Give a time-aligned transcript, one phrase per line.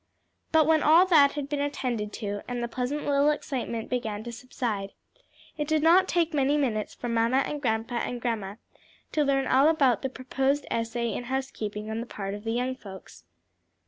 [0.51, 4.31] But when all that had been attended to, and the pleasant little excitement began to
[4.31, 4.93] subside,
[5.59, 8.55] it did not take many minutes for mamma and grandpa and grandma
[9.11, 12.75] to learn all about the proposed essay in housekeeping on the part of the young
[12.75, 13.25] folks.